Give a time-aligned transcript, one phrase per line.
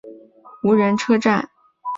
[0.03, 0.03] 属于
[0.69, 1.49] 由带广车站管理的无人车站。